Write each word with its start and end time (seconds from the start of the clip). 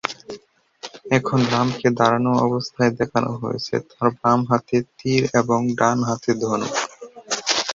এখানে 1.15 1.43
রামকে 1.53 1.87
দাঁড়ানো 1.99 2.31
অবস্থায় 2.45 2.91
দেখানো 2.99 3.31
হয়েছে, 3.41 3.75
তার 3.89 4.07
বাম 4.19 4.39
হাতে 4.49 4.77
তীর 4.97 5.23
এবং 5.41 5.59
ডান 5.79 5.97
হাতে 6.09 6.31
ধনুক। 6.41 6.73